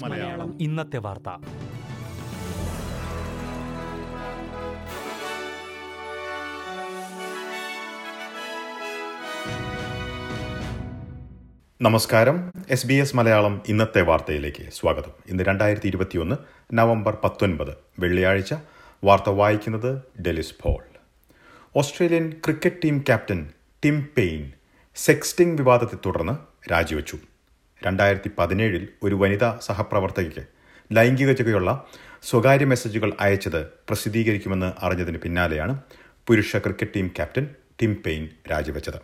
മലയാളം. 0.00 0.58
ഇന്നത്തെ 0.60 0.96
വാർത്ത. 0.96 1.28
നമസ്കാരം. 11.82 12.52
എസ് 12.70 12.86
ബി 12.86 12.94
എസ് 12.94 13.16
മലയാളം 13.16 13.62
ഇന്നത്തെ 13.68 14.00
വാർത്തയിലേക്ക് 14.00 14.70
സ്വാഗതം. 14.70 15.12
ഇന്ന് 15.26 15.44
രണ്ടായിരത്തി 15.44 15.86
ഇരുപത്തിയൊന്ന് 15.86 16.36
നവംബർ 16.72 17.16
പത്തൊൻപത് 17.24 17.74
വെള്ളിയാഴ്ച. 17.98 18.54
വാർത്ത 19.04 19.30
വായിക്കുന്നത് 19.30 20.22
Delys 20.22 20.54
fall 20.62 20.84
Australian 21.76 22.30
cricket 22.44 22.76
team 22.84 22.98
captain 22.98 23.50
Tim 23.84 24.08
Paine 24.16 24.52
sexting 24.96 25.58
വിവാദത്തെ 25.58 25.96
തുടർന്ന് 26.06 26.32
രാജിവെച്ചു. 26.72 27.18
രണ്ടായിരത്തി 27.86 28.30
പതിനേഴിൽ 28.38 28.88
ഒരു 29.02 29.14
വനിതാ 29.14 29.58
സഹപ്രവർത്തകയ്ക്ക് 29.62 30.46
ലൈംഗിക 30.92 31.26
ലൈംഗികതയുള്ള 31.26 31.86
സ്വകാര്യ 32.22 32.64
മെസ്സേജുകൾ 32.64 33.12
അയച്ചത് 33.20 33.66
പ്രസിദ്ധീകരിക്കുമെന്ന് 33.66 34.72
അറിഞ്ഞതിന് 34.78 35.18
പിന്നാലെയാണ് 35.18 35.80
പുരുഷ 36.26 36.56
cricket 36.56 36.90
team 36.96 37.08
captain 37.08 37.46
Tim 37.82 38.02
Paine 38.06 38.28
രാജിവെച്ചത്. 38.50 39.00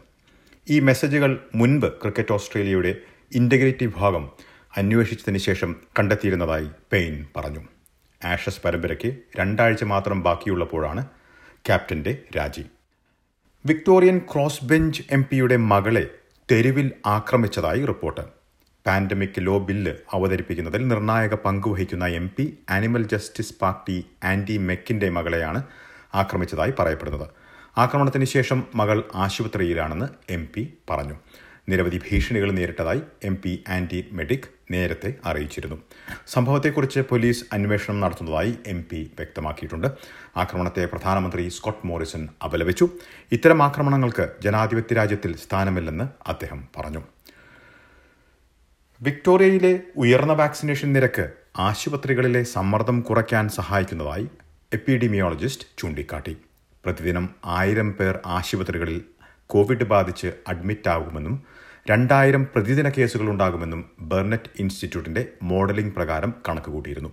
ഈ 0.71 0.81
മെസ്സേജുകൾ 0.81 1.39
മുൻപ് 1.55 1.87
ക്രിക്കറ്റ് 1.87 2.33
ഓസ്ട്രേലിയയുടെ 2.33 2.97
ഇന്റഗ്രിറ്റി 3.33 3.85
വിഭാഗം 3.85 4.31
അന്വേഷിച്ചതിന് 4.77 5.39
ശേഷം 5.39 5.77
കണ്ടെത്തിയിരുന്നതായി 5.99 6.69
പെയിൻ 6.93 7.27
പറഞ്ഞു. 7.37 7.61
ആഷസ് 8.25 8.63
പരമ്പരയ്ക്ക് 8.63 9.17
രണ്ടാഴ്ച 9.37 9.85
മാത്രം 9.85 10.23
ബാക്കിയുള്ളപ്പോഴാണ് 10.23 11.07
ക്യാപ്റ്റന്റെ 11.67 12.19
രാജി. 12.37 12.65
വിക്ടോറിയൻ 13.67 14.19
ക്രോസ് 14.19 14.65
ബെഞ്ച് 14.65 15.03
എം 15.11 15.25
പിയുടെ 15.31 15.57
മകളെ 15.57 16.09
തെരുവിൽ 16.53 16.93
ആക്രമിച്ചതായി 17.07 17.85
റിപ്പോർട്ട്. 17.85 18.21
പാൻഡമിക് 18.87 19.39
ലോ 19.39 19.59
ബില്ല് 19.59 19.91
അവതരിപ്പിക്കുന്നതിൽ 20.13 20.89
നിർണായക 20.89 21.35
പങ്കുവഹിക്കുന്ന 21.35 22.07
M 22.07 22.31
P 22.37 22.59
Animal 22.71 23.03
Justice 23.03 23.55
Party 23.63 24.07
Andy 24.25 24.57
മെക്കിന്റെ 24.57 25.11
മകളെയാണ് 25.11 25.63
ആക്രമിച്ചതായി 26.15 26.73
പറയപ്പെടുന്നത്. 26.79 27.29
ആക്രമണത്തിന് 27.79 28.25
ശേഷം 28.25 28.65
മകൾ 28.75 29.05
ആശുപത്രിയിലാണെന്ന് 29.15 30.09
എം 30.31 30.49
പറഞ്ഞു. 30.91 31.15
നിരവധി 31.73 31.99
ഭീഷണികൾ 31.99 32.53
നേരിട്ടതായി 32.53 33.03
എം 33.25 33.35
പി 33.45 33.53
ആന്റി 33.69 33.99
മെഡിക് 34.13 34.49
നേരത്തെ 34.71 35.15
അറിയിച്ചിരുന്നു. 35.25 35.77
സംഭവത്തെക്കുറിച്ച് 36.27 37.01
പോലീസ് 37.11 37.45
അന്വേഷണം 37.53 38.01
നടത്തുന്നതായി 38.01 38.55
എം 38.67 38.85
പി 38.91 39.01
വ്യക്തമാക്കിയിട്ടുണ്ട്. 39.19 39.89
ആക്രമണത്തെ 40.37 40.85
പ്രധാനമന്ത്രി 40.85 41.49
സ്കോട്ട് 41.49 41.87
മോറിസൺ 41.87 42.29
അപലപിച്ചു. 42.45 42.89
ഇത്തരം 43.33 43.63
ആക്രമണങ്ങൾക്ക് 43.63 44.27
ജനാധിപത്യ 44.45 44.95
രാജ്യത്തിൽ 44.95 45.37
സ്ഥാനമില്ലെന്ന് 45.37 46.09
അദ്ദേഹം 46.27 46.69
പറഞ്ഞു. 46.77 47.03
വിക്ടോറിയയിലെ 49.01 49.81
ഉയർന്ന 49.97 50.33
വാക്സിനേഷൻ 50.33 50.93
നിരക്ക് 50.93 51.33
ആശുപത്രികളിലെ 51.59 52.43
സമ്മർദ്ദം 52.43 53.01
കുറയ്ക്കാൻ 53.01 53.49
സഹായിക്കുന്നതായി 53.49 54.27
എപ്പിഡെമിയോളജിസ്റ്റ് 54.73 55.67
ചൂണ്ടിക്കാട്ടി. 55.79 56.37
പ്രതിദിനം 56.85 57.29
ആയിരം 57.45 57.93
പേർ 57.93 58.19
ആശുപത്രികളിൽ 58.27 59.03
കോവിഡ് 59.55 59.87
ബാധിച്ച് 59.93 60.29
അഡ്മിറ്റ് 60.53 60.91
ആകുമെന്നും 60.95 61.35
രണ്ടായിരം 61.91 62.43
പ്രതിദിന 62.55 62.89
കേസുകൾ 62.97 63.29
ഉണ്ടാകുമെന്നും 63.31 63.81
ബെർനെറ്റ് 64.11 64.51
ഇൻസ്റ്റിറ്റ്യൂട്ടിന്റെ 64.59 65.23
മോഡലിംഗ് 65.43 65.95
പ്രകാരം 65.97 66.33
കണക്കുകൂട്ടിയിരുന്നു 66.49 67.11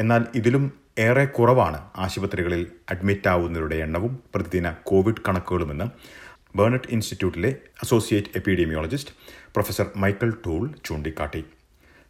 എന്നാൽ 0.00 0.22
ഇതിലും 0.34 0.64
ഏറെ 0.98 1.24
കുറവാണ് 1.36 1.78
ആശുപത്രികളിൽ 2.04 2.62
അഡ്മിറ്റ് 2.88 3.28
ആവുന്നവരുടെ 3.28 3.76
എണ്ണവും 3.84 4.12
പ്രതിദിന 4.34 4.68
കോവിഡ് 4.90 5.24
കണക്കുകളുമെന്ന് 5.28 5.86
ബേർണറ്റ് 6.58 6.90
ഇൻസ്റ്റിറ്റ്യൂട്ടിലെ 6.90 7.50
associate 7.82 8.32
epidemiologist 8.38 9.14
professor 9.54 9.86
Michael 10.02 10.30
Toole 10.46 10.62
ചൂണ്ടിക്കാട്ടി. 10.84 11.42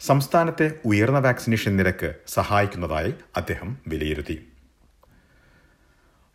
സംസ്ഥാനത്തെ 0.00 0.66
ഉയർന്ന 0.90 1.18
വാക്സിനേഷൻ 1.18 1.72
നിരക്ക് 1.76 2.08
സഹായിക്കുന്നതായി 2.28 3.12
അദ്ദേഹം 3.36 3.68
വിലയിരുത്തി. 3.88 4.36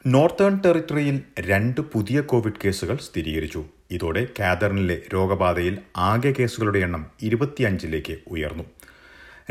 നോർത്തേൺ 0.06 0.60
ടെറിട്ടറിയിൽ 0.66 1.16
രണ്ട് 1.40 1.80
പുതിയ 1.94 2.22
കോവിഡ് 2.22 2.60
കേസുകൾ 2.66 2.98
സ്ഥിരീകരിച്ചു. 2.98 3.62
ഇതോടെ 3.92 4.22
കാതറിനിലെ 4.40 4.98
രോഗബാധയിൽ 5.14 5.78
ആകെ 5.98 6.32
കേസുകളുടെ 6.32 6.80
എണ്ണം 6.80 7.04
ഇരുപത്തിയഞ്ചിലേക്ക് 7.22 8.16
ഉയർന്നു. 8.28 8.64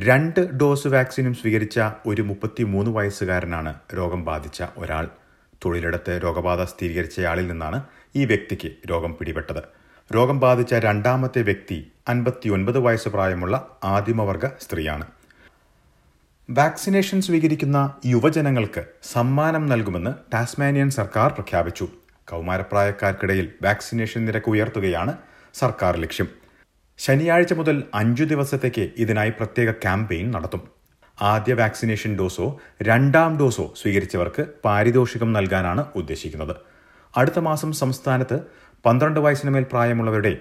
രണ്ട് 0.01 0.41
ഡോസ് 0.59 0.89
വാക്സിനും 0.89 1.35
സ്വീകരിച്ച 1.35 1.81
ഒരു 2.07 2.23
മുപ്പത്തിമൂന്ന് 2.23 2.91
വയസ്സുകാരനാണ് 2.91 3.75
രോഗം 3.97 4.25
ബാധിച്ച 4.25 4.63
ഒരാൾ. 4.77 5.09
തൊഴിലിടത്ത് 5.65 6.21
രോഗബാധ 6.25 6.63
സ്ഥിരീകരിച്ചയാളിൽ 6.65 7.47
നിന്നാണ് 7.49 7.81
ഈ 8.17 8.25
വ്യക്തിക്ക് 8.25 8.71
രോഗം 8.91 9.15
പിടിപെട്ടത്. 9.19 9.63
രോഗം 10.11 10.41
ബാധിച്ച 10.41 10.75
രണ്ടാമത്തെ 10.87 11.43
വ്യക്തി 11.43 11.79
അൻപത്തിയൊൻപത് 12.09 12.79
വയസ്സ് 12.79 13.09
പ്രായമുള്ള 13.09 13.57
ആദിമവർഗ 13.85 14.47
സ്ത്രീയാണ്. 14.47 15.07
വാക്സിനേഷൻ 16.49 17.21
സ്വീകരിക്കുന്ന 17.27 17.79
യുവജനങ്ങൾക്ക് 18.07 18.83
സമ്മാനം 19.13 19.67
നൽകുമെന്ന് 19.67 20.33
ടാസ്മാനിയൻ 20.33 20.91
സർക്കാർ 20.91 21.33
പ്രഖ്യാപിച്ചു. 21.33 21.87
കൗമാരപ്രായക്കാർക്കിടയിൽ 22.29 23.47
വാക്സിനേഷൻ 23.63 24.25
നിരക്ക് 24.25 24.51
ഉയർത്തുകയാണ് 24.51 25.13
സർക്കാർ 25.55 25.97
ലക്ഷ്യം. 25.97 26.29
ശനിയാഴ്ച 26.99 27.53
മുതൽ 27.53 27.85
അഞ്ചു 27.95 28.25
ദിവസത്തേക്ക് 28.25 28.85
ഇതിനായി 28.97 29.31
പ്രത്യേക 29.31 29.71
ക്യാമ്പയിൻ 29.71 30.31
നടത്തും. 30.31 30.63
ആദ്യ 31.23 31.55
വാക്സിനേഷൻ 31.55 32.19
ഡോസോ 32.19 32.47
രണ്ടാം 32.83 33.39
ഡോസോ 33.41 33.75
സ്വീകരിച്ചവർക്ക് 33.81 34.45
പാരിതോഷികം 34.65 35.33
നൽകാനാണ് 35.33 35.85
ഉദ്ദേശിക്കുന്നത്. 35.97 36.55
അടുത്ത 37.17 37.39
മാസം 37.39 37.73
സംസ്ഥാനത്ത് 37.73 38.39
പന്ത്രണ്ട് 38.85 39.21
വയസ്സിന് 39.21 39.51
മേൽ 39.51 39.67
പ്രായമുള്ളവരുടെ 39.73 40.33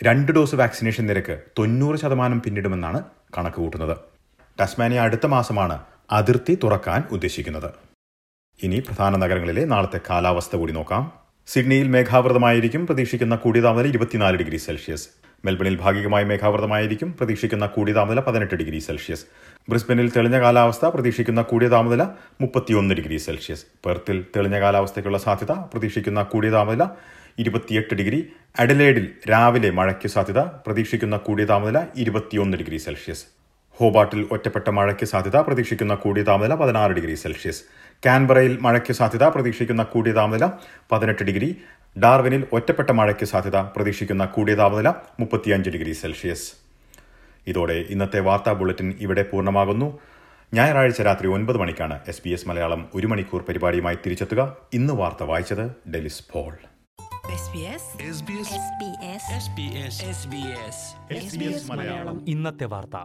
രണ്ട് 0.00 0.32
ഡോസ് 0.32 0.54
വാക്സിനേഷൻ 0.54 1.06
നിരക്ക് 1.06 1.38
തൊണ്ണൂറ് 1.58 1.96
ശതമാനം 1.96 2.40
പിന്നിടുമെന്നാണ് 2.40 3.02
കണക്കുകൂട്ടുന്നത്. 3.38 4.13
ടസ്മാനിയ 4.60 5.00
അടുത്ത 5.00 5.26
മാസമാണ് 5.26 5.76
അതിർത്തി 6.12 6.58
തുറക്കാൻ 6.62 7.04
ഉദ്ദേശിക്കുന്നത്. 7.10 7.70
ഇനി 8.62 8.78
പ്രധാന 8.80 9.16
നഗരങ്ങളിലെ 9.16 9.64
നാളത്തെ 9.64 10.00
കാലാവസ്ഥ 10.10 10.56
കൂടി 10.56 10.72
നോക്കാം. 10.72 11.12
സിഡ്നിയിൽ 11.46 11.88
മേഘാവൃതമായിരിക്കും 11.88 12.86
പ്രതീക്ഷിക്കുന്ന 12.86 13.36
കൂടിയ 13.36 13.60
താപനില 13.60 13.88
ഇരുപത്തിനാല് 13.88 14.36
ഡിഗ്രി 14.36 14.56
സെൽഷ്യസ്. 14.56 15.08
മെൽബണിൽ 15.44 15.76
ഭാഗികമായി 15.80 16.24
മേഘാവൃതമായിരിക്കും 16.24 17.12
പ്രതീക്ഷിക്കുന്ന 17.18 17.66
കൂടിയ 17.66 17.94
താപനില 17.94 18.20
പതിനെട്ട് 18.20 18.54
ഡിഗ്രി 18.54 18.78
സെൽഷ്യസ്. 18.78 19.24
ബ്രിസ്ബനിൽ 19.68 20.12
തെളിഞ്ഞ 20.16 20.40
കാലാവസ്ഥ 20.40 20.86
പ്രതീക്ഷിക്കുന്ന 20.86 21.42
കൂടിയ 21.42 21.68
താപനില 21.68 22.02
മുപ്പത്തിയൊന്ന് 22.40 22.94
ഡിഗ്രി 22.94 23.16
സെൽഷ്യസ്. 23.16 23.66
പെർത്തിൽ 23.84 24.24
തെളിഞ്ഞ 24.36 24.60
കാലാവസ്ഥയ്ക്കുള്ള 24.60 25.18
സാധ്യത 25.18 25.52
പ്രതീക്ഷിക്കുന്ന 25.52 26.22
കൂടിയ 26.22 26.50
താപനില 26.50 26.86
ഇരുപത്തിയെട്ട് 27.38 27.94
ഡിഗ്രി. 27.94 28.32
അഡലേഡിൽ 28.58 29.06
രാവിലെ 29.30 29.70
മഴയ്ക്ക് 29.70 30.08
സാധ്യത 30.08 30.38
പ്രതീക്ഷിക്കുന്ന 30.38 31.16
കൂടിയ 31.16 31.44
താപനില 31.44 31.86
ഇരുപത്തിയൊന്ന് 31.96 32.56
ഡിഗ്രി 32.56 32.76
സെൽഷ്യസ്. 32.76 33.24
ഹോബാട്ടിൽ 33.78 34.28
ഒറ്റപ്പെട്ട 34.30 34.68
മഴയ്ക്ക് 34.70 35.04
സാധ്യത 35.04 35.36
പ്രതീക്ഷിക്കുന്ന 35.36 35.94
കൂടിയ 35.94 36.22
താപനില 36.22 36.54
പതിനാറ് 36.54 36.92
ഡിഗ്രി 36.92 37.14
സെൽഷ്യസ്. 37.14 37.62
കാൻബറയിൽ 38.06 38.58
മഴയ്ക്ക് 38.60 38.92
സാധ്യത 38.92 39.24
പ്രതീക്ഷിക്കുന്ന 39.24 39.82
കൂടിയ 39.82 40.12
താപനില 40.12 40.46
പതിനെട്ട് 40.92 41.22
ഡിഗ്രി. 41.22 41.48
ഡാർവിനിൽ 42.02 42.44
ഒറ്റപ്പെട്ട 42.52 42.90
മഴയ്ക്ക് 42.90 43.24
സാധ്യത 43.24 43.56
പ്രതീക്ഷിക്കുന്ന 43.56 44.24
കൂടിയ 44.24 44.54
താപനില 44.54 44.88
മുപ്പത്തിയഞ്ച് 45.20 45.70
ഡിഗ്രി 45.70 45.92
സെൽഷ്യസ്. 45.92 46.52
ഇതോടെ 47.46 47.84
ഇന്നത്തെ 47.94 48.20
വാർത്താ 48.20 48.52
ബുള്ളറ്റിൻ 48.52 48.94
ഇവിടെ 49.00 49.22
പൂർണമാകുന്നു. 49.22 49.98
ഞായറാഴ്ച 50.54 51.02
രാത്രി 51.02 51.28
ഒൻപത് 51.28 51.58
മണിക്കാണ് 51.58 52.00
എസ് 52.08 52.22
ബി 52.24 52.30
എസ് 52.30 52.48
മലയാളം 52.48 52.88
ഒരു 52.94 53.06
മണിക്കൂർ 53.06 53.42
പരിപാടിയുമായി 53.42 53.98
തിരിച്ചെത്തുക. 54.06 54.56
ഇന്ന് 54.72 54.94
വാർത്ത 54.94 55.22
വായിച്ചത് 55.22 55.64
ഡെലിസ് 55.90 56.24
പോൾ. 56.32 56.54
ഇന്നത്തെ 62.26 62.64
വാർത്ത. 62.64 62.96